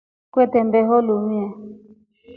[0.33, 1.41] Kutembeho linu.